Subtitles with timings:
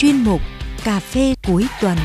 [0.00, 0.40] chuyên mục
[0.84, 1.96] Cà phê cuối tuần.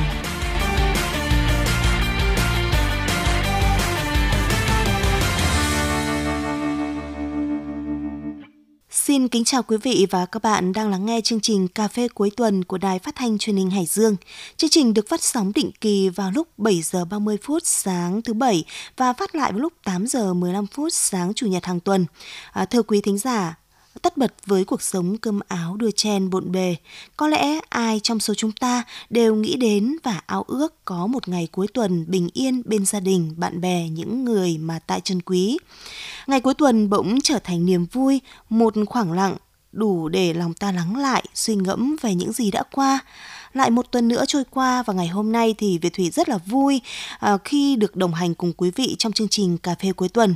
[8.90, 12.08] Xin kính chào quý vị và các bạn đang lắng nghe chương trình Cà phê
[12.08, 14.16] cuối tuần của Đài Phát thanh Truyền hình Hải Dương.
[14.58, 18.34] Chương trình được phát sóng định kỳ vào lúc 7 giờ 30 phút sáng thứ
[18.34, 18.64] bảy
[18.98, 22.06] và phát lại vào lúc 8 giờ 15 phút sáng chủ nhật hàng tuần.
[22.52, 23.56] À, thưa quý thính giả,
[24.04, 26.76] tất bật với cuộc sống cơm áo đưa chen bộn bề.
[27.18, 31.28] Có lẽ ai trong số chúng ta đều nghĩ đến và ao ước có một
[31.28, 35.22] ngày cuối tuần bình yên bên gia đình, bạn bè, những người mà tại chân
[35.22, 35.58] quý.
[36.28, 39.36] Ngày cuối tuần bỗng trở thành niềm vui, một khoảng lặng
[39.72, 43.00] đủ để lòng ta lắng lại, suy ngẫm về những gì đã qua.
[43.54, 46.38] Lại một tuần nữa trôi qua và ngày hôm nay thì Việt Thủy rất là
[46.46, 46.82] vui
[47.20, 50.36] à, khi được đồng hành cùng quý vị trong chương trình Cà phê cuối tuần.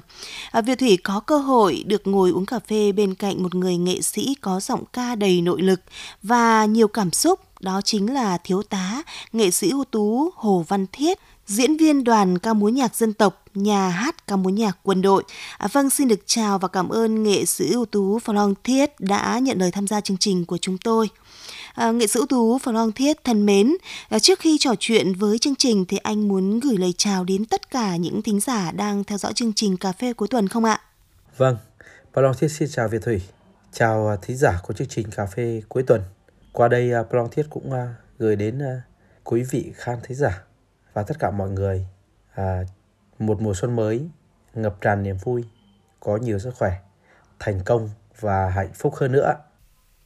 [0.52, 3.78] À, Việt Thủy có cơ hội được ngồi uống cà phê bên cạnh một người
[3.78, 5.82] nghệ sĩ có giọng ca đầy nội lực
[6.24, 10.86] và nhiều cảm xúc đó chính là thiếu tá nghệ sĩ ưu tú Hồ Văn
[10.92, 15.02] Thiết diễn viên đoàn ca múa nhạc dân tộc, nhà hát ca múa nhạc quân
[15.02, 15.24] đội.
[15.58, 19.00] À, vâng, xin được chào và cảm ơn nghệ sĩ ưu tú Phong Long Thiết
[19.00, 21.10] đã nhận lời tham gia chương trình của chúng tôi.
[21.78, 23.74] À, nghệ sĩ ưu tú Phạm Long Thiết thân mến,
[24.10, 27.46] à, trước khi trò chuyện với chương trình thì anh muốn gửi lời chào đến
[27.46, 30.66] tất cả những thính giả đang theo dõi chương trình cà phê cuối tuần không
[30.66, 30.82] ạ?
[31.38, 31.58] Vâng,
[32.14, 33.22] Phạm Long Thiết xin chào Việt Thủy,
[33.72, 36.02] chào ờ, thính giả của chương trình cà phê cuối tuần.
[36.52, 37.72] Qua đây Phạm Long Thiết cũng
[38.20, 38.60] gửi đến
[39.24, 40.44] quý vị khán thính giả
[40.94, 41.88] và tất cả mọi người
[42.34, 42.64] à,
[43.20, 44.10] một mùa xuân mới
[44.54, 45.44] ngập tràn niềm vui,
[46.00, 46.72] có nhiều sức khỏe,
[47.40, 49.34] thành công và hạnh phúc hơn nữa.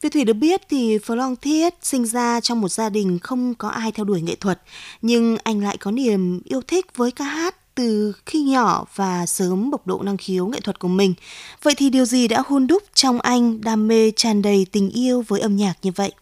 [0.02, 3.54] Vì Thủy được biết thì Phờ Long Thiết sinh ra trong một gia đình không
[3.54, 4.60] có ai theo đuổi nghệ thuật,
[5.02, 9.70] nhưng anh lại có niềm yêu thích với ca hát từ khi nhỏ và sớm
[9.70, 11.14] bộc lộ năng khiếu nghệ thuật của mình.
[11.62, 15.24] Vậy thì điều gì đã hôn đúc trong anh đam mê tràn đầy tình yêu
[15.28, 16.12] với âm nhạc như vậy?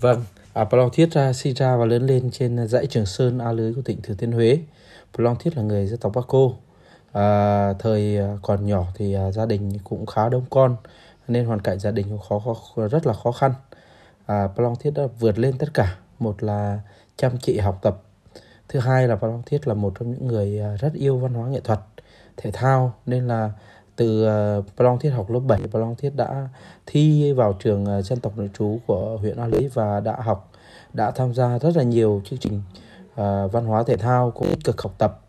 [0.00, 3.52] Vâng, À, Long Thiết ra, sinh ra và lớn lên trên dãy Trường Sơn, A
[3.52, 4.58] Lưới của tỉnh Thừa Thiên Huế.
[5.16, 6.56] Long Thiết là người dân tộc Bắc Cô.
[7.12, 10.76] À, thời à, còn nhỏ thì à, gia đình cũng khá đông con
[11.28, 13.52] nên hoàn cảnh gia đình cũng khó, khó rất là khó khăn.
[14.26, 15.96] À, Plong Thiết đã vượt lên tất cả.
[16.18, 16.80] Một là
[17.16, 18.02] chăm chỉ học tập.
[18.68, 21.48] Thứ hai là Plong Thiết là một trong những người à, rất yêu văn hóa
[21.48, 21.80] nghệ thuật,
[22.36, 23.50] thể thao nên là
[23.96, 26.48] từ à, uh, Plong Thiết học lớp 7 Plong Thiết đã
[26.86, 30.52] thi vào trường à, dân tộc nội trú của huyện A Lý và đã học
[30.92, 32.62] đã tham gia rất là nhiều chương trình
[33.12, 35.20] uh, văn hóa thể thao cũng tích cực học tập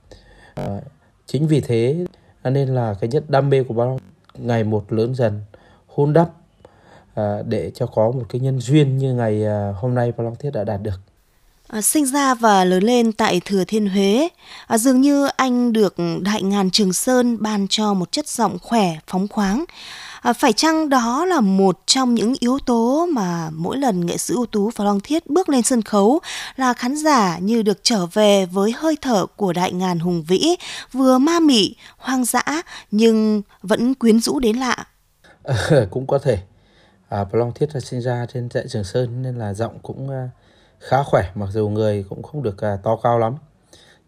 [0.62, 0.84] uh,
[1.26, 2.06] chính vì thế
[2.44, 3.98] nên là cái nhất đam mê của Plong
[4.38, 5.42] ngày một lớn dần
[6.00, 6.30] hôn đắp
[7.14, 10.36] à, để cho có một cái nhân duyên như ngày à, hôm nay Phan Long
[10.36, 11.00] Thiết đã đạt được
[11.68, 14.30] À, sinh ra và lớn lên tại Thừa Thiên Huế,
[14.68, 18.98] à, dường như anh được Đại ngàn Trường Sơn ban cho một chất giọng khỏe,
[19.08, 19.66] phóng khoáng.
[20.22, 24.34] À, phải chăng đó là một trong những yếu tố mà mỗi lần nghệ sĩ
[24.34, 26.20] ưu tú và Long Thiết bước lên sân khấu
[26.56, 30.56] là khán giả như được trở về với hơi thở của Đại ngàn hùng vĩ,
[30.92, 32.44] vừa ma mị, hoang dã
[32.92, 34.86] nhưng vẫn quyến rũ đến lạ.
[35.92, 36.40] Cũng có thể.
[37.10, 40.30] À, Long Thiết là sinh ra trên dãy Trường Sơn nên là giọng cũng uh
[40.80, 43.36] khá khỏe mặc dù người cũng không được à, to cao lắm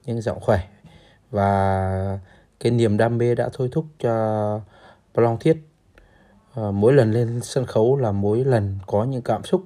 [0.05, 0.67] nhưng giọng khỏe
[1.31, 2.19] và
[2.59, 4.59] cái niềm đam mê đã thôi thúc cho
[5.13, 5.57] Plong Thiết
[6.55, 9.63] à, mỗi lần lên sân khấu là mỗi lần có những cảm xúc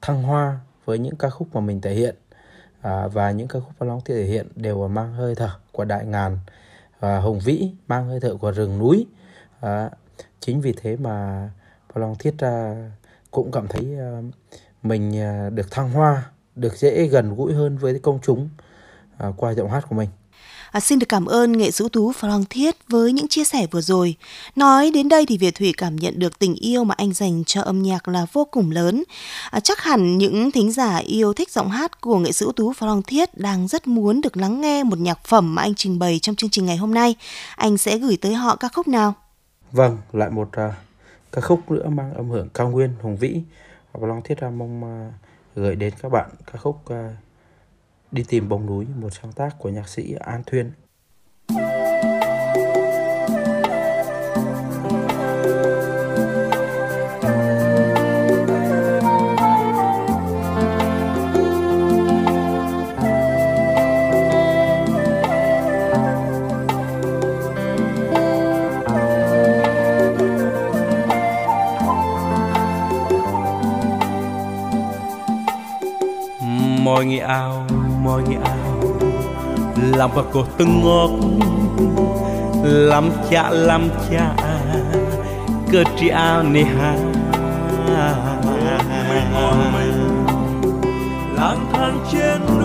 [0.00, 2.14] thăng hoa với những ca khúc mà mình thể hiện
[2.80, 6.06] à, và những ca khúc Plong Thiết thể hiện đều mang hơi thở của đại
[6.06, 6.38] ngàn
[7.00, 9.06] và hùng vĩ mang hơi thở của rừng núi
[9.60, 9.90] à,
[10.42, 11.48] chính vì thế mà
[11.94, 12.34] Long Thiết
[13.30, 14.22] cũng cảm thấy ờ,
[14.82, 16.22] mình ờ, được thăng hoa
[16.56, 18.48] được dễ gần gũi hơn với công chúng
[19.18, 20.08] ờ, qua giọng hát của mình.
[20.70, 23.80] À, xin được cảm ơn nghệ sĩ tú Frank Thiết với những chia sẻ vừa
[23.80, 24.14] rồi.
[24.56, 27.62] Nói đến đây thì Việt Thủy cảm nhận được tình yêu mà anh dành cho
[27.62, 29.02] âm nhạc là vô cùng lớn.
[29.50, 33.02] À, chắc hẳn những thính giả yêu thích giọng hát của nghệ sĩ tú Frank
[33.06, 36.36] Thiết đang rất muốn được lắng nghe một nhạc phẩm mà anh trình bày trong
[36.36, 37.14] chương trình ngày hôm nay.
[37.56, 39.14] Anh sẽ gửi tới họ ca khúc nào?
[39.72, 40.74] Vâng, lại một uh,
[41.32, 43.42] ca khúc nữa mang âm hưởng cao nguyên hùng vĩ.
[43.92, 45.12] và long Thiết Ra mong uh,
[45.54, 46.96] gửi đến các bạn ca khúc uh,
[48.10, 50.70] Đi tìm bóng núi, một sáng tác của nhạc sĩ An Thuyên.
[77.02, 77.66] Mọi người ao
[78.02, 78.82] mọi người ao
[79.98, 81.10] làm vào cổ từng ngọt,
[82.64, 84.34] làm cha làm cha.
[85.72, 86.94] Cơ tri ao nê ha
[91.36, 92.61] lang thang trên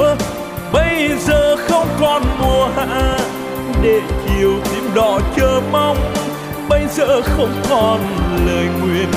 [0.00, 0.14] lúa
[0.72, 3.16] bây giờ không còn mùa hạ
[3.82, 5.96] để chiều tím đỏ chờ mong.
[6.68, 8.00] Bây giờ không còn
[8.46, 9.08] lời nguyện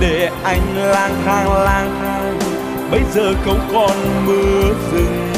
[0.00, 2.38] để anh lang thang lang thang.
[2.90, 5.32] Bây giờ không còn mưa rừng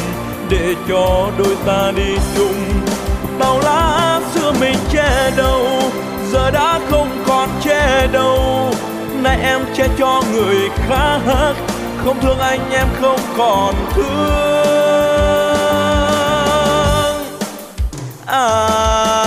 [0.51, 2.65] để cho đôi ta đi chung.
[3.39, 5.67] Tàu lá xưa mình che đầu,
[6.33, 8.71] giờ đã không còn che đầu.
[9.23, 11.55] Nay em che cho người khác,
[12.05, 14.84] không thương anh em không còn thương.
[18.27, 19.24] À,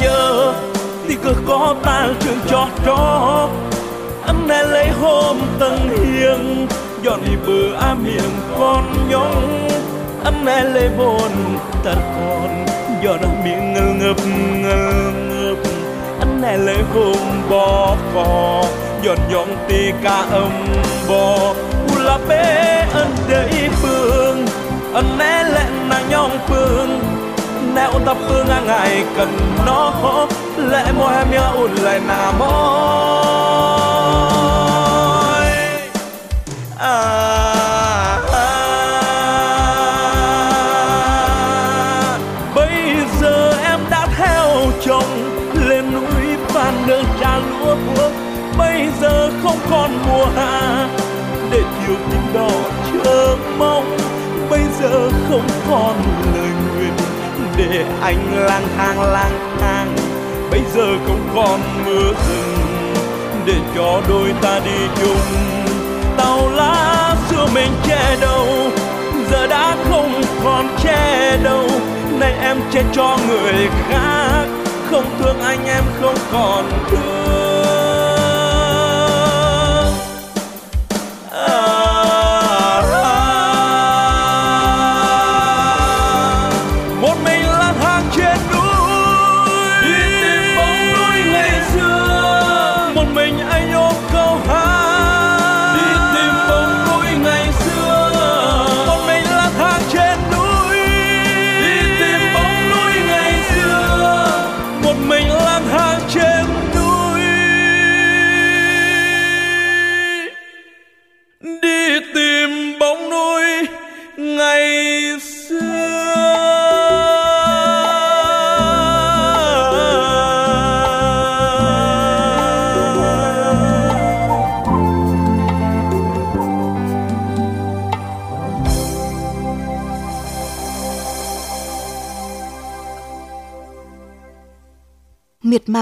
[0.00, 0.54] giờ,
[1.08, 3.48] thì cứ có ta trường cho cho
[4.26, 6.66] anh nè lấy hôm tân hiền
[7.02, 9.68] dọn đi bờ á miệng con nhong
[10.24, 11.30] anh nè lấy bồn
[11.84, 12.66] ta còn
[13.02, 14.16] dọn miệng ngơ ngập
[14.62, 15.56] ngơ ngập.
[16.20, 18.62] Anh nè lấy hôm bò cò
[19.02, 20.66] dọn dọn tì ca âm
[21.08, 21.54] bò.
[21.88, 24.46] U la bé anh đầy phương,
[24.94, 27.00] anh nè lẹ nàng nhong phương
[27.74, 29.28] nẹo tập phương ngang ngày cần
[29.66, 29.92] nó.
[30.56, 32.48] Lẽ môi em nhớ ôn lại nà môi.
[36.78, 37.02] À,
[38.08, 38.58] à, à.
[42.54, 44.48] bây giờ em đã theo
[44.84, 45.04] chồng
[45.68, 48.12] lên núi phan nương trà lúa vuông
[48.58, 50.88] bây giờ không còn mùa hạ
[51.50, 52.50] để chiều tím đỏ
[53.04, 53.96] chờ mong.
[54.50, 55.96] Bây giờ không còn
[56.34, 56.50] lời
[57.56, 59.96] để anh lang thang lang thang.
[60.50, 62.94] Bây giờ không còn mưa rừng
[63.46, 65.16] để cho đôi ta đi chung.
[66.16, 68.46] Tàu lá xưa mình che đầu
[69.30, 71.66] giờ đã không còn che đâu.
[72.20, 74.44] Nay em che cho người khác,
[74.90, 77.41] không thương anh em không còn thương.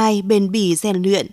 [0.00, 1.26] Miệt bền bỉ, rèn luyện.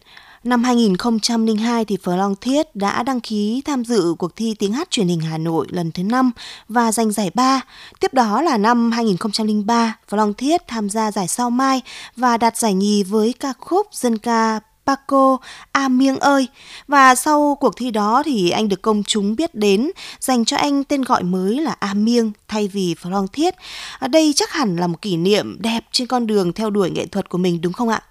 [0.44, 4.92] Năm 2002 thì Phờ Long Thiết đã đăng ký tham dự cuộc thi tiếng hát
[4.92, 6.32] truyền hình Hà Nội lần thứ 5
[6.70, 7.62] và giành giải ba.
[8.00, 11.82] Tiếp đó là năm 2003, Phờ Long Thiết tham gia giải Sao Mai
[12.16, 15.38] và đạt giải nhì với ca khúc dân ca Paco
[15.72, 16.48] A Miêng ơi.
[16.88, 20.84] Và sau cuộc thi đó thì anh được công chúng biết đến, dành cho anh
[20.84, 23.56] tên gọi mới là A Miêng thay vì Phờ Long Thiết.
[24.00, 26.90] Ở à, đây chắc hẳn là một kỷ niệm đẹp trên con đường theo đuổi
[26.90, 28.02] nghệ thuật của mình đúng không ạ?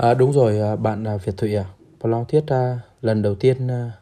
[0.00, 1.64] À, đúng rồi à, bạn à, Việt Thụy à.
[2.02, 3.92] Long Thiết à, lần đầu tiên à,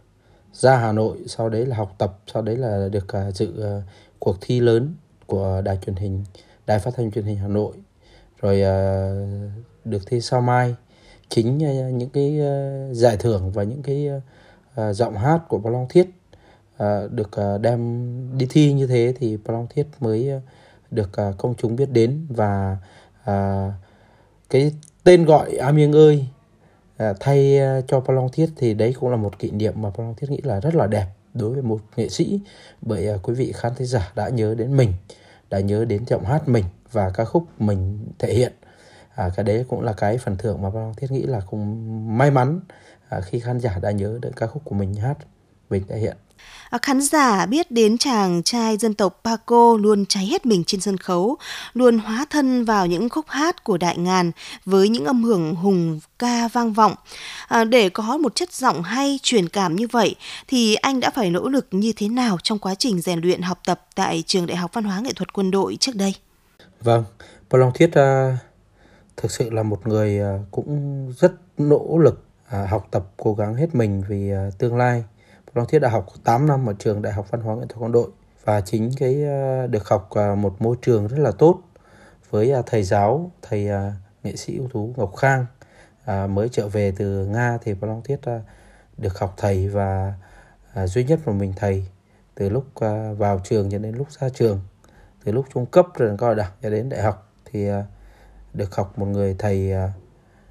[0.53, 3.83] ra Hà Nội, sau đấy là học tập, sau đấy là được à, dự à,
[4.19, 4.95] cuộc thi lớn
[5.27, 6.25] của đài truyền hình,
[6.67, 7.77] đài phát thanh truyền hình Hà Nội,
[8.41, 9.11] rồi à,
[9.85, 10.75] được thi sao mai.
[11.29, 14.09] Chính à, những cái à, giải thưởng và những cái
[14.75, 16.11] à, giọng hát của Long Thiết
[16.77, 20.41] à, được à, đem đi thi như thế thì Long Thiết mới à,
[20.91, 22.77] được à, công chúng biết đến và
[23.25, 23.73] à,
[24.51, 24.73] cái
[25.09, 26.27] tên gọi A Miêng ơi
[26.97, 30.15] à, thay à, cho Palong Thiết thì đấy cũng là một kỷ niệm mà Palong
[30.15, 32.41] Thiết nghĩ là rất là đẹp đối với một nghệ sĩ.
[32.83, 34.93] Bởi à, quý vị khán thính giả đã nhớ đến mình
[35.51, 38.53] đã nhớ đến giọng hát mình và ca khúc mình thể hiện.
[39.15, 42.31] À, cái đấy cũng là cái phần thưởng mà Palong Thiết nghĩ là cũng may
[42.31, 42.61] mắn
[43.09, 45.19] à, khi khán giả đã nhớ đến ca khúc của mình hát
[45.71, 46.17] mình thể hiện.
[46.71, 50.81] Ờ, khán giả biết đến chàng trai dân tộc Paco luôn cháy hết mình trên
[50.81, 51.37] sân khấu,
[51.75, 54.31] luôn hóa thân vào những khúc hát của đại ngàn
[54.65, 56.95] với những âm hưởng hùng ca vang vọng.
[57.49, 60.15] À, để có một chất giọng hay truyền cảm như vậy
[60.49, 63.61] thì anh đã phải nỗ lực như thế nào trong quá trình rèn luyện học
[63.67, 66.15] tập tại trường Đại học Văn hóa Nghệ thuật Quân đội trước đây?
[66.81, 67.05] Vâng,
[67.51, 68.39] Bảo Long Thiết uh,
[69.17, 73.55] thực sự là một người uh, cũng rất nỗ lực uh, học tập cố gắng
[73.55, 75.05] hết mình vì uh, tương lai
[75.55, 77.93] Long Thiết đã học 8 năm ở trường Đại học Văn hóa Nghệ thuật Quân
[77.93, 78.09] đội.
[78.45, 81.61] Và chính cái ờ, được học ờ, một môi trường rất là tốt
[82.31, 83.69] với ờ, thầy giáo, thầy
[84.23, 85.47] nghệ sĩ ưu tú Ngọc Khang.
[86.29, 88.21] Mới trở về từ Nga thì Long Thiết
[88.97, 90.15] được học thầy và
[90.85, 91.87] duy nhất một mình thầy
[92.35, 92.65] từ lúc
[93.19, 94.61] vào trường cho đến lúc ra trường.
[95.25, 97.69] Từ lúc trung cấp rồi cao đẳng cho đến đại học thì
[98.55, 99.73] được học một người thầy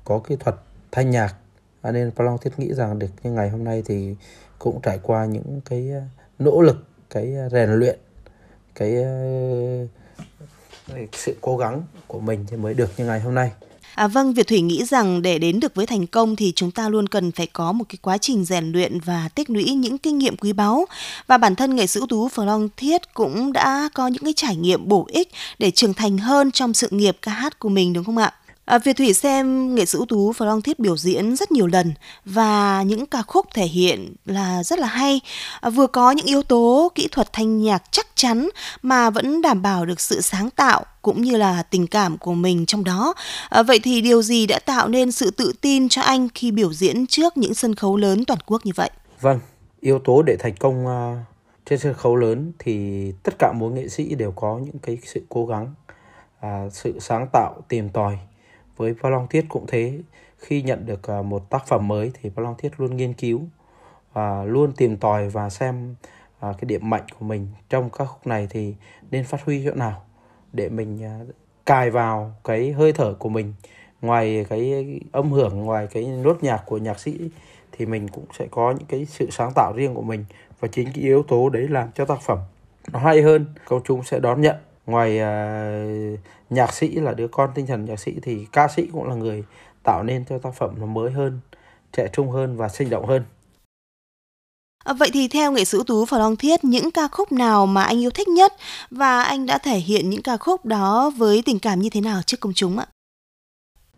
[0.04, 0.56] có kỹ thuật
[0.92, 1.36] thanh nhạc.
[1.84, 4.16] Nên Long Thiết nghĩ rằng được như ngày hôm nay thì
[4.60, 6.02] cũng trải qua những cái ờ,
[6.40, 8.00] nỗ lực cái ờ, rèn luyện
[8.76, 9.12] cái, ờ,
[10.88, 13.52] cái sự cố gắng của mình thì mới được như ngày hôm nay
[13.98, 16.90] À, vâng, Việt Thủy nghĩ rằng để đến được với thành công thì chúng ta
[16.90, 20.18] luôn cần phải có một cái quá trình rèn luyện và tích lũy những kinh
[20.18, 20.86] nghiệm quý báu.
[21.28, 24.34] Và bản thân nghệ sĩ ưu tú Phờ Long Thiết cũng đã có những cái
[24.36, 27.94] trải nghiệm bổ ích để trưởng thành hơn trong sự nghiệp ca hát của mình
[27.94, 28.34] đúng không ạ?
[28.68, 31.68] À, Việt Thủy xem nghệ sĩ ưu tú Phờ Long Thiết biểu diễn rất nhiều
[31.68, 31.94] lần
[32.26, 35.22] và những ca khúc thể hiện là rất là hay.
[35.62, 38.50] À, vừa có những yếu tố kỹ thuật thanh nhạc chắc chắn
[38.82, 42.66] mà vẫn đảm bảo được sự sáng tạo cũng như là tình cảm của mình
[42.66, 43.14] trong đó.
[43.50, 46.74] À, vậy thì điều gì đã tạo nên sự tự tin cho anh khi biểu
[46.74, 48.90] diễn trước những sân khấu lớn toàn quốc như vậy?
[49.22, 49.40] Vâng,
[49.80, 51.18] yếu tố để thành công uh,
[51.66, 55.22] trên sân khấu lớn thì tất cả mỗi nghệ sĩ đều có những cái sự
[55.30, 55.74] cố gắng,
[56.46, 58.18] uh, sự sáng tạo, tìm tòi
[58.78, 60.00] với Pha Long Thiết cũng thế.
[60.38, 63.42] Khi nhận được à, một tác phẩm mới thì Pha Long Thiết luôn nghiên cứu
[64.14, 65.96] và luôn tìm tòi và xem
[66.40, 68.76] à, cái điểm mạnh của mình trong các khúc này thì
[69.12, 70.04] nên phát huy chỗ nào
[70.54, 71.20] để mình à,
[71.66, 73.54] cài vào cái hơi thở của mình.
[74.02, 77.20] Ngoài cái âm hưởng, ngoài cái nốt nhạc của nhạc sĩ
[77.72, 80.26] thì mình cũng sẽ có những cái sự sáng tạo riêng của mình.
[80.60, 82.40] Và chính cái yếu tố đấy làm cho tác phẩm
[82.92, 83.46] nó hay hơn.
[83.66, 84.56] Công chúng sẽ đón nhận
[84.88, 89.08] ngoài uh, nhạc sĩ là đứa con tinh thần nhạc sĩ thì ca sĩ cũng
[89.08, 89.44] là người
[89.84, 91.39] tạo nên cho tác phẩm nó mới hơn
[91.91, 93.24] trẻ trung hơn và sinh động hơn
[94.88, 97.84] À, vậy thì theo nghệ sĩ tú Phật Long Thiết, những ca khúc nào mà
[97.84, 98.53] anh yêu thích nhất
[98.91, 102.22] và anh đã thể hiện những ca khúc đó với tình cảm như thế nào
[102.25, 102.86] trước công chúng ạ?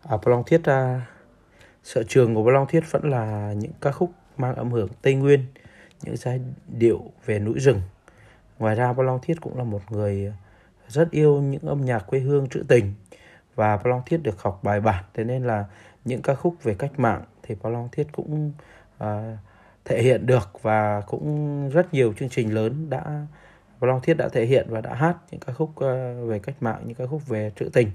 [0.02, 1.06] À, Long Thiết, à,
[1.82, 5.44] sở trường của Long Thiết vẫn là những ca khúc mang âm hưởng Tây Nguyên,
[6.02, 6.40] những giai
[6.78, 7.80] điệu về núi rừng.
[8.58, 10.32] Ngoài ra Long Thiết cũng là một người
[10.90, 12.94] rất yêu những âm nhạc quê hương trữ tình.
[13.54, 15.04] Và Long Thiết được học bài bản.
[15.14, 15.64] Thế nên là
[16.04, 18.52] những ca khúc về cách mạng thì Long Thiết cũng
[19.04, 19.08] uh,
[19.84, 20.62] thể hiện được.
[20.62, 23.26] Và cũng rất nhiều chương trình lớn đã
[23.80, 25.80] Long Thiết đã thể hiện và đã hát những ca khúc uh,
[26.28, 27.90] về cách mạng những ca khúc về trữ tình.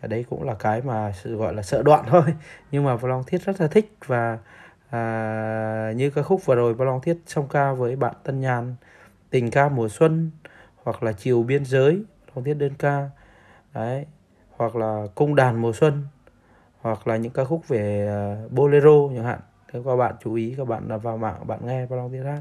[0.00, 2.22] Cái đấy cũng là cái mà sự gọi là sợ đoạn thôi.
[2.70, 3.92] Nhưng mà Long Thiết rất là thích.
[4.06, 4.38] Và
[4.90, 8.74] à, như ca khúc vừa rồi Long Thiết song ca với bạn Tân Nhàn
[9.30, 10.30] tình ca mùa xuân
[10.82, 12.02] hoặc là chiều biên giới
[12.34, 13.10] trong tiết đơn ca.
[13.74, 14.06] Đấy,
[14.56, 16.06] hoặc là cung đàn mùa xuân,
[16.80, 19.40] hoặc là những ca khúc về à, bolero chẳng hạn.
[19.72, 22.40] Thế các bạn chú ý, các bạn vào mạng bạn nghe Long Thiết hát.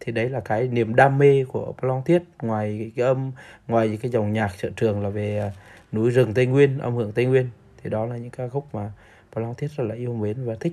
[0.00, 2.22] Thì đấy là cái niềm đam mê của Long Thiết.
[2.42, 3.32] Ngoài cái âm,
[3.68, 5.50] ngoài cái dòng nhạc sở trường là về à,
[5.92, 7.50] núi rừng Tây Nguyên, âm hưởng Tây Nguyên.
[7.82, 8.92] Thì đó là những ca khúc mà
[9.36, 10.72] và Long Thiết rất là yêu mến và thích.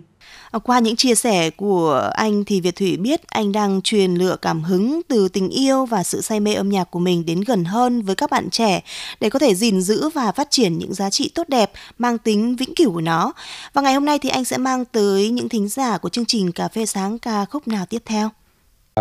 [0.52, 4.36] À, qua những chia sẻ của anh thì Việt Thủy biết anh đang truyền lựa
[4.42, 7.64] cảm hứng từ tình yêu và sự say mê âm nhạc của mình đến gần
[7.64, 8.82] hơn với các bạn trẻ
[9.20, 12.56] để có thể gìn giữ và phát triển những giá trị tốt đẹp mang tính
[12.56, 13.34] vĩnh cửu của nó.
[13.74, 16.52] Và ngày hôm nay thì anh sẽ mang tới những thính giả của chương trình
[16.52, 18.30] Cà phê sáng ca khúc nào tiếp theo.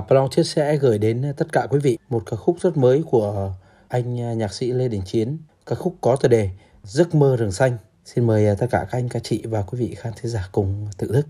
[0.08, 3.52] Long Thiết sẽ gửi đến tất cả quý vị một ca khúc rất mới của
[3.88, 6.50] anh nhạc sĩ Lê Đình Chiến, ca khúc có tựa đề
[6.82, 7.76] Giấc mơ rừng xanh.
[8.04, 10.48] Xin mời à, tất cả các anh, các chị và quý vị khán thính giả
[10.52, 11.26] cùng tự thức.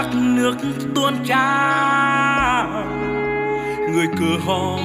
[0.00, 0.54] Thác nước
[0.94, 2.68] tuôn trào
[3.92, 4.78] người cửa ho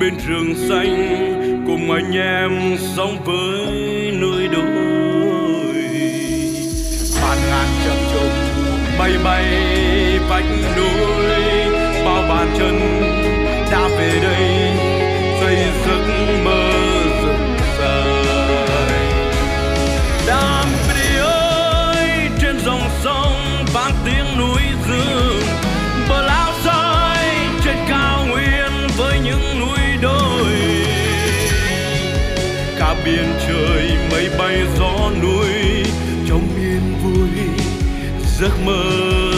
[0.00, 3.66] bên rừng xanh cùng anh em sống với
[4.12, 5.74] nơi đồi.
[7.22, 8.32] Bạt ngàn chập trùng
[8.98, 9.44] bay bay
[10.28, 10.44] vách
[10.76, 11.74] núi,
[12.04, 12.80] bao bàn chân
[13.72, 14.72] đã về đây,
[15.40, 16.03] xây dựng
[33.04, 35.84] biển trời mây bay gió núi
[36.28, 37.28] trong yên vui
[38.38, 39.33] giấc mơ.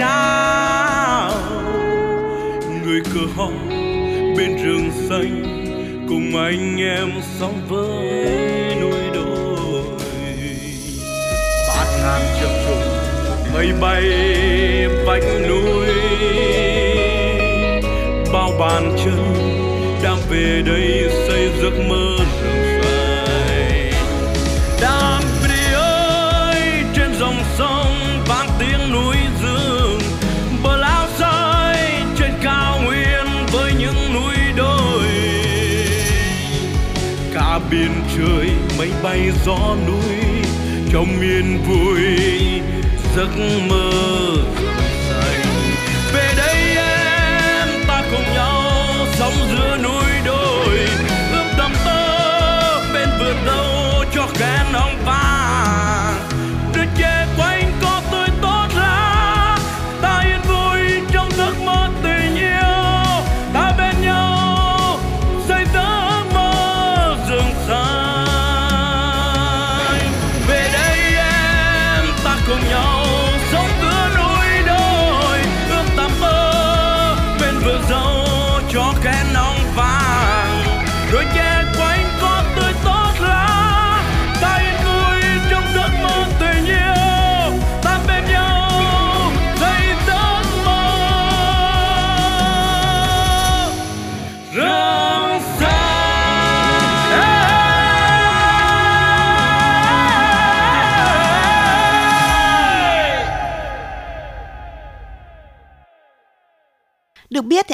[0.00, 1.30] Trao.
[2.84, 3.48] Người cờ ho
[4.36, 5.42] bên rừng xanh,
[6.08, 9.82] cùng anh em sống với núi đồi.
[11.68, 12.88] Bát ngàn chập trùng,
[13.54, 14.02] mây bay
[15.06, 15.86] vách núi.
[18.32, 19.34] Bao bàn chân
[20.02, 22.09] đang về đây xây giấc mơ.
[38.20, 40.16] Trời mây bay, gió núi,
[40.92, 42.04] trong miền vui
[43.16, 43.28] giấc
[43.68, 43.90] mơ
[44.58, 44.80] rừng
[45.10, 45.42] xanh
[46.14, 48.62] về đây em ta cùng nhau
[49.18, 50.78] sống giữa núi đồi
[51.32, 55.19] ướp đầm tơ bên vườn đâu cho kén ông vai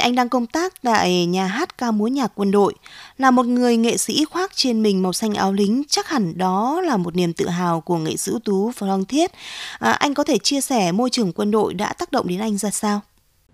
[0.07, 2.75] anh đang công tác tại nhà hát ca múa nhạc quân đội.
[3.19, 6.81] Là một người nghệ sĩ khoác trên mình màu xanh áo lính, chắc hẳn đó
[6.81, 9.31] là một niềm tự hào của nghệ sĩ ưu tú Phong Thiết.
[9.79, 12.59] À, anh có thể chia sẻ môi trường quân đội đã tác động đến anh
[12.59, 13.01] ra sao?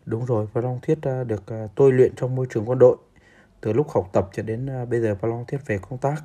[0.05, 2.97] Đúng rồi, Phong Long Thiết à, được à, tôi luyện trong môi trường quân đội.
[3.61, 6.23] Từ lúc học tập cho đến à, bây giờ Phong Long Thiết về công tác.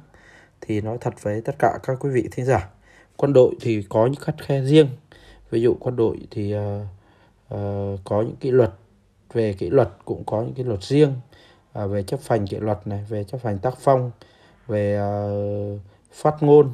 [0.61, 2.69] Thì nói thật với tất cả các quý vị thính giả,
[3.15, 4.89] quân đội thì có những khắt khe riêng.
[5.49, 6.61] Ví dụ quân đội thì uh,
[7.53, 8.73] uh, có những kỷ luật,
[9.33, 11.13] về kỷ luật cũng có những cái luật riêng.
[11.73, 14.11] À, về chấp hành kỷ luật này, về chấp hành tác phong,
[14.67, 15.11] về à,
[16.11, 16.73] phát ngôn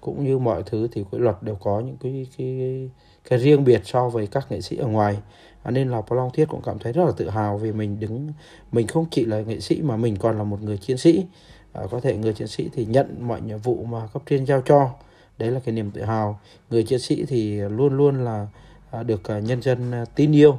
[0.00, 2.90] cũng như mọi thứ thì kỷ luật đều có những cái cái
[3.28, 5.18] cái riêng biệt so với các nghệ sĩ ở ngoài.
[5.62, 8.28] À, nên là Long Thiết cũng cảm thấy rất là tự hào vì mình đứng
[8.72, 11.26] mình không chỉ là nghệ sĩ mà mình còn là một người chiến sĩ.
[11.72, 14.60] À, có thể người chiến sĩ thì nhận mọi nhiệm vụ mà cấp trên giao
[14.60, 14.90] cho.
[15.38, 16.40] Đấy là cái niềm tự hào.
[16.70, 18.46] Người chiến sĩ thì luôn luôn là
[18.90, 20.58] à, được à, nhân dân à, tin yêu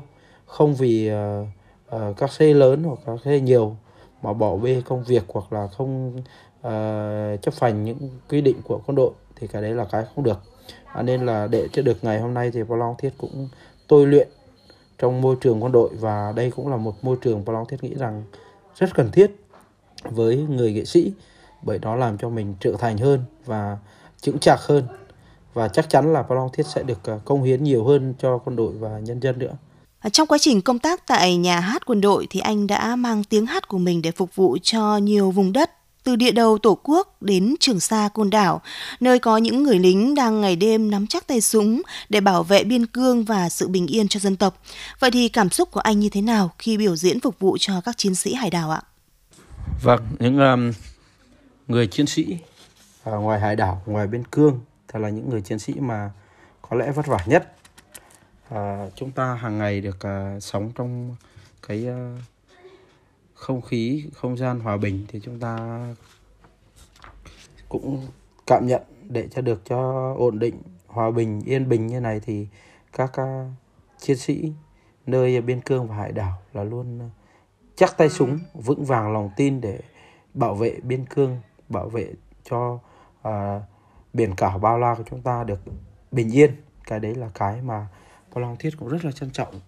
[0.56, 1.48] không vì uh,
[1.96, 3.76] uh, các xe lớn hoặc các xe nhiều
[4.22, 6.18] mà bỏ bê công việc hoặc là không
[6.68, 10.24] uh, chấp hành những quy định của quân đội thì cái đấy là cái không
[10.24, 10.40] được
[10.86, 13.50] à, nên là để cho được ngày hôm nay thì Paul Long Thiết cũng
[13.88, 14.28] tôi luyện
[15.00, 17.84] trong môi trường quân đội và đây cũng là một môi trường Paul Long Thiết
[17.84, 18.24] nghĩ rằng
[18.76, 19.32] rất cần thiết
[20.04, 21.14] với người nghệ sĩ
[21.62, 23.78] bởi nó làm cho mình trưởng thành hơn và
[24.22, 24.84] chững chạc hơn
[25.54, 28.56] và chắc chắn là Paul Long Thiết sẽ được công hiến nhiều hơn cho quân
[28.56, 29.54] đội và nhân dân nữa.
[30.14, 33.46] Trong quá trình công tác tại nhà hát quân đội thì anh đã mang tiếng
[33.46, 35.72] hát của mình để phục vụ cho nhiều vùng đất
[36.06, 38.62] từ địa đầu Tổ quốc đến Trường Sa Côn Đảo,
[39.00, 42.64] nơi có những người lính đang ngày đêm nắm chắc tay súng để bảo vệ
[42.64, 44.62] biên cương và sự bình yên cho dân tộc.
[45.00, 47.82] Vậy thì cảm xúc của anh như thế nào khi biểu diễn phục vụ cho
[47.82, 48.82] các chiến sĩ hải đảo ạ?
[49.84, 50.72] Vâng, những um,
[51.68, 52.38] người chiến sĩ
[53.04, 56.12] à, ngoài hải đảo, ngoài biên cương, thật là những người chiến sĩ mà
[56.62, 57.55] có lẽ vất vả nhất.
[58.50, 61.16] À, chúng ta hàng ngày được à, sống trong
[61.68, 62.18] cái à,
[63.34, 65.80] không khí không gian hòa bình thì chúng ta
[67.70, 68.08] cũng
[68.48, 72.48] cảm nhận để cho được cho ổn định hòa bình yên bình như này thì
[72.94, 73.50] các à,
[74.00, 74.54] chiến sĩ
[75.06, 77.10] nơi biên cương và hải đảo là luôn
[77.76, 79.80] chắc tay súng vững vàng lòng tin để
[80.34, 81.38] bảo vệ biên cương
[81.70, 82.80] bảo vệ cho
[83.22, 83.62] à,
[84.14, 85.60] biển cả bao la của chúng ta được
[86.12, 86.56] bình yên.
[86.88, 87.88] Cái đấy là cái mà
[88.40, 89.60] Long Thiết cũng rất là trân trọng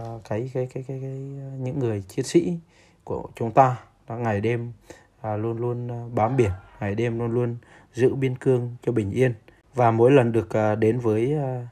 [0.00, 1.10] uh, cái, cái cái cái cái
[1.58, 2.58] những người chiến sĩ
[3.04, 3.76] của chúng ta
[4.08, 4.72] đã ngày đêm
[5.20, 7.56] à, luôn luôn à, bám biển ngày đêm luôn luôn
[7.94, 9.34] giữ biên cương cho bình yên.
[9.74, 11.66] Và mỗi lần được à, đến với à,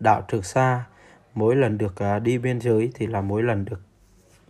[0.00, 0.84] đảo Trường Sa
[1.34, 3.80] mỗi lần được à, đi biên giới thì là mỗi lần được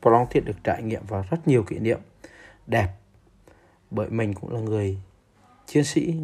[0.02, 1.98] Long Thiết được trải nghiệm và rất nhiều kỷ niệm
[2.66, 2.88] đẹp.
[3.90, 4.98] Bởi mình cũng là người
[5.66, 6.14] chiến sĩ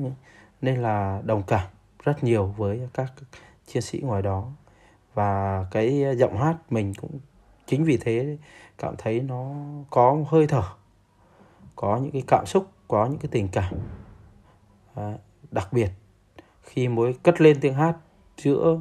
[0.63, 1.69] nên là đồng cảm
[2.05, 3.13] rất nhiều với các
[3.67, 4.53] chiến sĩ ngoài đó
[5.15, 7.19] và cái giọng hát mình cũng
[7.67, 8.39] chính vì thế
[8.79, 9.51] cảm thấy nó
[9.91, 10.63] có hơi thở
[11.77, 13.75] có những cái cảm xúc có những cái tình cảm
[14.95, 15.13] à,
[15.51, 15.91] đặc biệt
[16.63, 17.97] khi mới cất lên tiếng hát
[18.37, 18.81] giữa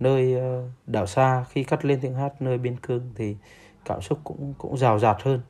[0.00, 3.36] nơi ờ, đảo xa khi cất lên tiếng hát nơi biên cương thì
[3.84, 5.40] cảm xúc cũng cũng rào rạt hơn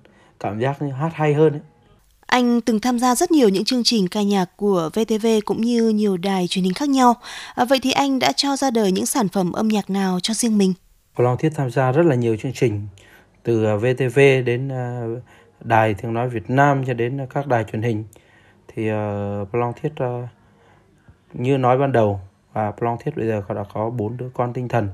[0.40, 1.60] cảm giác như hát hay hơn ấy.
[2.34, 5.88] Anh từng tham gia rất nhiều những chương trình ca nhạc của VTV cũng như
[5.88, 7.14] nhiều đài truyền hình khác nhau.
[7.54, 10.34] À, vậy thì anh đã cho ra đời những sản phẩm âm nhạc nào cho
[10.34, 10.72] riêng mình?
[11.16, 12.86] Long Thiết tham gia rất là nhiều chương trình
[13.42, 15.06] từ à, VTV đến à,
[15.60, 18.04] đài tiếng nói Việt Nam cho đến à, các đài truyền hình
[18.68, 20.28] thì uh, Long Thiết uh,
[21.32, 22.20] như nói ban đầu
[22.52, 24.88] và Long Thiết bây giờ đã có bốn đứa con tinh thần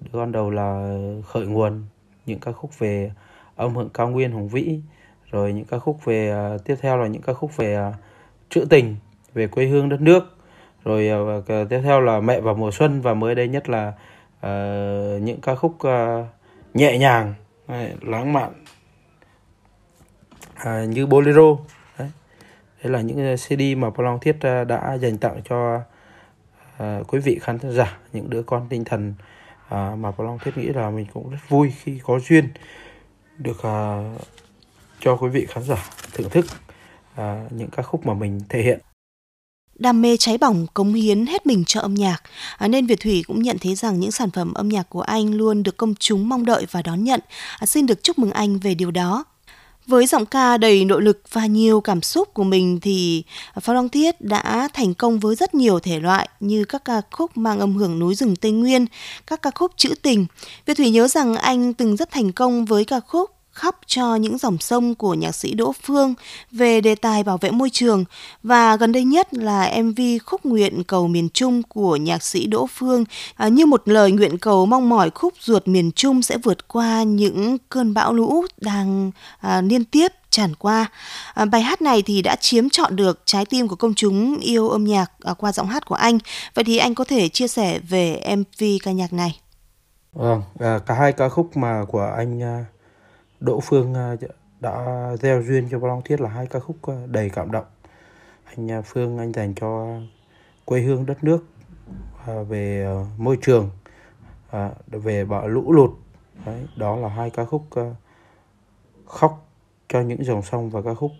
[0.00, 1.84] đứa con đầu là khởi nguồn
[2.26, 3.12] những ca khúc về
[3.56, 4.80] âm hưởng cao nguyên hùng vĩ
[5.32, 7.94] rồi những ca khúc về uh, tiếp theo là những ca khúc về uh,
[8.50, 8.96] trữ tình
[9.34, 10.36] về quê hương đất nước
[10.84, 13.88] rồi uh, tiếp theo là mẹ vào mùa xuân và mới đây nhất là
[14.36, 16.26] uh, những ca khúc uh,
[16.74, 17.34] nhẹ nhàng
[17.68, 18.52] Đấy, lãng mạn
[20.60, 21.56] uh, như bolero
[21.98, 22.10] đấy.
[22.82, 25.80] đấy là những CD mà Long Thiết uh, đã dành tặng cho
[26.82, 29.14] uh, quý vị khán giả những đứa con tinh thần
[29.66, 32.48] uh, mà Long Thiết nghĩ là mình cũng rất vui khi có duyên
[33.38, 34.22] được uh,
[35.04, 36.46] cho quý vị khán giả thưởng thức
[37.14, 38.80] à, những ca khúc mà mình thể hiện
[39.82, 42.22] đam mê cháy bỏng cống hiến hết mình cho âm nhạc
[42.58, 45.34] à, nên Việt Thủy cũng nhận thấy rằng những sản phẩm âm nhạc của anh
[45.34, 47.20] luôn được công chúng mong đợi và đón nhận.
[47.58, 49.24] À, xin được chúc mừng anh về điều đó.
[49.86, 53.76] Với giọng ca đầy nội lực và nhiều cảm xúc của mình thì à, Phan
[53.76, 57.60] Long Thiết đã thành công với rất nhiều thể loại như các ca khúc mang
[57.60, 58.86] âm hưởng núi rừng Tây Nguyên,
[59.26, 60.26] các ca khúc trữ tình.
[60.66, 64.38] Việt Thủy nhớ rằng anh từng rất thành công với ca khúc khóc cho những
[64.38, 66.14] dòng sông của nhạc sĩ Đỗ Phương
[66.50, 68.04] về đề tài bảo vệ môi trường
[68.42, 72.66] và gần đây nhất là MV khúc nguyện cầu miền Trung của nhạc sĩ Đỗ
[72.66, 76.68] Phương à, như một lời nguyện cầu mong mỏi khúc ruột miền Trung sẽ vượt
[76.68, 79.10] qua những cơn bão lũ đang
[79.40, 80.86] à, liên tiếp tràn qua.
[81.34, 84.68] À, bài hát này thì đã chiếm trọn được trái tim của công chúng yêu
[84.68, 86.18] âm nhạc à, qua giọng hát của anh.
[86.54, 89.40] Vậy thì anh có thể chia sẻ về MV ca nhạc này?
[90.12, 92.64] Vâng, à, cả hai ca khúc mà của anh à,
[93.44, 94.16] Đỗ Phương à,
[94.60, 97.64] đã gieo duyên cho Long Thiết là hai ca khúc à, đầy cảm động.
[98.44, 100.00] Anh à, Phương anh dành cho
[100.64, 101.44] quê hương đất nước
[102.48, 102.86] về
[103.18, 103.70] môi trường
[104.86, 105.90] về bão lũ lụt.
[106.46, 107.62] Đấy, đó là hai ca khúc
[109.06, 109.46] khóc
[109.88, 111.12] cho những dòng sông và ca khúc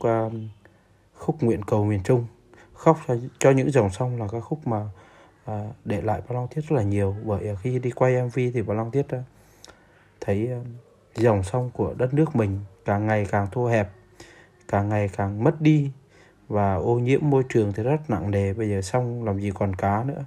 [1.15, 2.27] khúc nguyện cầu miền Trung.
[2.75, 4.89] Khóc cho, cho những dòng sông là ca khúc mà
[5.85, 7.17] để lại Long Thiết rất là nhiều.
[7.25, 9.07] Bởi khi đi quay MV thì Long Thiết
[10.21, 10.51] thấy
[11.15, 13.89] dòng sông của đất nước mình càng ngày càng thu hẹp
[14.69, 15.91] càng ngày càng mất đi
[16.49, 18.53] và ô nhiễm môi trường thì rất nặng nề.
[18.53, 20.25] Bây giờ sông làm gì còn cá nữa.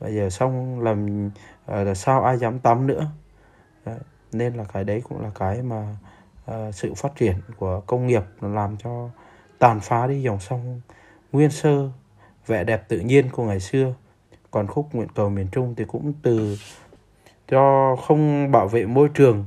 [0.00, 1.30] Bây giờ sông làm
[1.66, 3.06] ờ, là sao ai dám tắm nữa.
[3.84, 3.98] Đấy.
[4.32, 5.96] nên là cái đấy cũng là cái mà
[6.50, 9.08] uh, sự phát triển của công nghiệp làm cho
[9.58, 10.80] tàn phá đi dòng sông
[11.32, 11.88] nguyên sơ
[12.46, 13.94] vẻ đẹp tự nhiên của ngày xưa.
[14.50, 16.56] Còn khúc nguyện cầu miền trung thì cũng từ
[17.50, 19.44] do không bảo vệ môi trường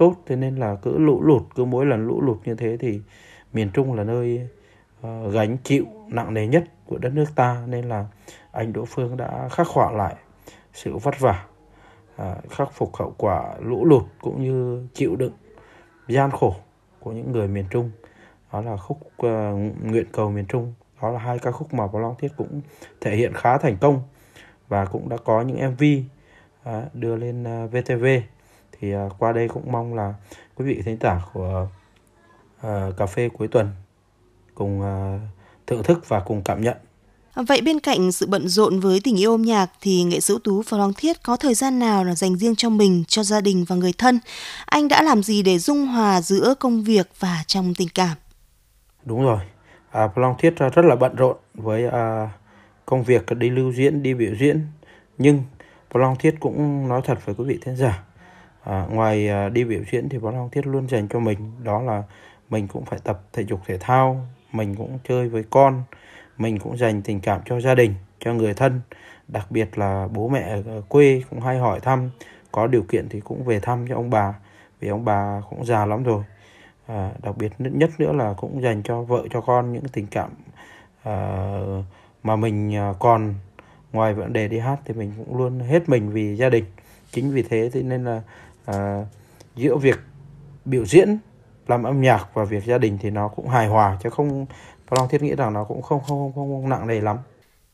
[0.00, 0.14] tốt.
[0.26, 3.00] Thế nên là cứ lũ lụt cứ mỗi lần lũ lụt như thế thì
[3.52, 4.48] miền Trung là nơi
[5.06, 7.62] uh, gánh chịu nặng nề nhất của đất nước ta.
[7.66, 8.06] Nên là
[8.52, 10.14] anh Đỗ Phương đã khắc họa lại
[10.72, 11.46] sự vất vả
[12.16, 15.32] à, khắc phục hậu quả lũ lụt cũng như chịu đựng
[16.08, 16.54] gian khổ
[17.00, 17.90] của những người miền Trung.
[18.52, 19.26] Đó là khúc uh,
[19.82, 20.74] nguyện cầu miền Trung.
[21.02, 22.60] Đó là hai ca khúc mà Long Thiết cũng
[23.00, 24.02] thể hiện khá thành công
[24.68, 25.82] và cũng đã có những MV
[26.94, 28.04] đưa lên uh, VTV
[28.80, 30.14] thì uh, qua đây cũng mong là
[30.54, 31.68] quý vị thính giả của
[32.66, 33.68] uh, cà phê cuối tuần
[34.54, 35.20] cùng uh,
[35.66, 36.76] thưởng thức và cùng cảm nhận
[37.34, 40.62] Vậy bên cạnh sự bận rộn với tình yêu âm nhạc thì nghệ sĩ tú
[40.62, 43.64] Phó Long Thiết có thời gian nào là dành riêng cho mình, cho gia đình
[43.68, 44.20] và người thân?
[44.66, 48.16] Anh đã làm gì để dung hòa giữa công việc và trong tình cảm?
[49.04, 49.40] Đúng rồi,
[49.90, 52.30] à, Long Thiết rất là bận rộn với à,
[52.86, 54.66] công việc đi lưu diễn, đi biểu diễn.
[55.18, 55.42] Nhưng
[55.94, 58.04] Long Thiết cũng nói thật với quý vị thính giả,
[58.64, 61.82] à, ngoài à, đi biểu diễn thì Phó Long Thiết luôn dành cho mình đó
[61.82, 62.02] là
[62.50, 65.82] mình cũng phải tập thể dục thể thao, mình cũng chơi với con,
[66.38, 68.80] mình cũng dành tình cảm cho gia đình cho người thân.
[69.28, 72.10] Đặc biệt là bố mẹ ở quê cũng hay hỏi thăm
[72.52, 74.34] có điều kiện thì cũng về thăm cho ông bà
[74.80, 76.24] vì ông bà cũng già lắm rồi.
[76.86, 80.30] À, đặc biệt nhất nữa là cũng dành cho vợ cho con những tình cảm
[81.02, 81.48] à,
[82.22, 83.34] mà mình à, còn.
[83.92, 86.64] Ngoài vấn đề đi hát thì mình cũng luôn hết mình vì gia đình.
[87.10, 88.22] Chính vì thế thì nên là
[88.72, 89.04] à,
[89.56, 90.00] giữa việc
[90.64, 91.18] biểu diễn
[91.66, 94.46] làm âm nhạc và việc gia đình thì nó cũng hài hòa chứ không
[94.90, 97.16] Long Thiết nghĩ rằng nó cũng không không không, không nặng nề lắm.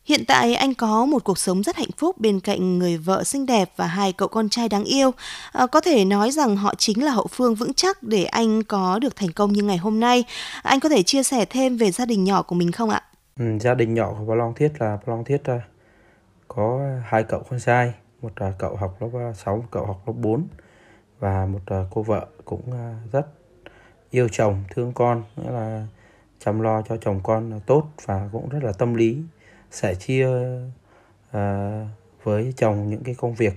[0.05, 3.47] Hiện tại anh có một cuộc sống rất hạnh phúc bên cạnh người vợ xinh
[3.47, 5.11] đẹp và hai cậu con trai đáng yêu.
[5.53, 8.99] À, có thể nói rằng họ chính là hậu phương vững chắc để anh có
[8.99, 10.25] được thành công như ngày hôm nay.
[10.63, 13.03] Anh có thể chia sẻ thêm về gia đình nhỏ của mình không ạ?
[13.39, 15.61] Ừ, gia đình nhỏ của Long Thiết là Long Thiết uh,
[16.49, 20.47] có hai cậu con trai, một cậu học lớp 6, một cậu học lớp 4
[21.19, 23.27] và một uh, cô vợ cũng uh, rất
[24.11, 25.87] yêu chồng, thương con, nghĩa là
[26.45, 29.19] chăm lo cho chồng con tốt và cũng rất là tâm lý
[29.71, 30.29] sẻ chia
[31.29, 31.37] uh,
[32.23, 33.53] với chồng những cái công việc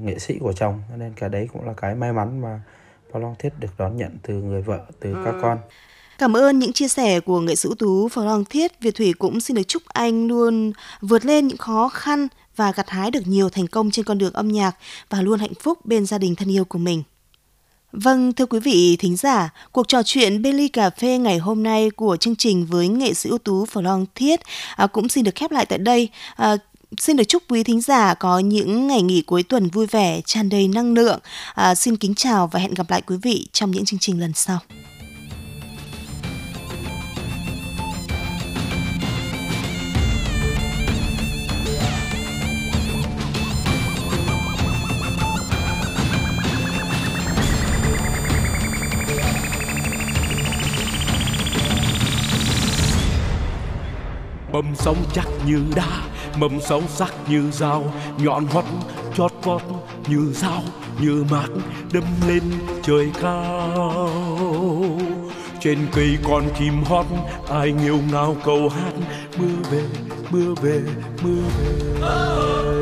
[0.00, 2.60] nghệ sĩ của chồng nên cả đấy cũng là cái may mắn mà
[3.12, 5.38] Long Thiết được đón nhận từ người vợ từ các ừ.
[5.42, 5.58] con
[6.18, 8.80] Cảm ơn những chia sẻ của nghệ sĩ ưu tú Phó Long Thiết.
[8.80, 12.90] Việt Thủy cũng xin được chúc anh luôn vượt lên những khó khăn và gặt
[12.90, 14.76] hái được nhiều thành công trên con đường âm nhạc
[15.10, 17.02] và luôn hạnh phúc bên gia đình thân yêu của mình.
[17.92, 21.62] Vâng, thưa quý vị thính giả, cuộc trò chuyện bên ly cà phê ngày hôm
[21.62, 24.40] nay của chương trình với nghệ sĩ ưu tú Phở Long Thiết
[24.76, 26.08] à, cũng xin được khép lại tại đây.
[26.36, 26.56] À,
[26.98, 30.48] xin được chúc quý thính giả có những ngày nghỉ cuối tuần vui vẻ, tràn
[30.48, 31.18] đầy năng lượng.
[31.54, 34.32] À, xin kính chào và hẹn gặp lại quý vị trong những chương trình lần
[34.34, 34.58] sau.
[54.58, 56.02] Mầm sống chắc như đá,
[56.36, 57.92] mầm sống sắc như dao.
[58.18, 58.64] Nhọn hoắt,
[59.14, 59.62] chót vót
[60.08, 60.62] như dao,
[61.00, 61.48] như mát
[61.92, 62.42] đâm lên
[62.82, 64.10] trời cao.
[65.60, 67.06] Trên cây con chim hót,
[67.50, 68.92] ai nghêu ngao câu hát.
[69.38, 69.82] Mưa về
[70.30, 70.82] mưa về
[71.22, 71.68] mưa về.
[72.02, 72.77] mưa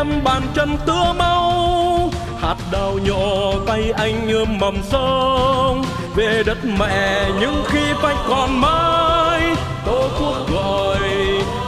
[0.00, 2.10] đâm bàn chân tưa máu.
[2.40, 5.84] Hạt đào nhỏ tay anh như mầm sông.
[6.14, 9.40] Về đất mẹ nhưng khi phải còn mãi.
[9.86, 10.98] Tổ quốc gọi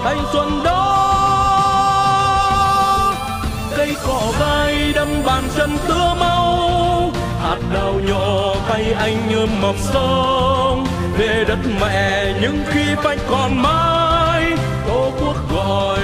[0.04, 0.78] thanh xuân đó.
[3.76, 7.10] Cây cỏ gai đâm bàn chân tưa máu.
[7.42, 10.86] Hạt đào nhỏ tay anh như mầm sông.
[11.18, 14.44] Về đất mẹ nhưng khi phanh còn mãi.
[14.88, 16.00] Tổ quốc gọi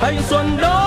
[0.00, 0.86] thanh xuân đó.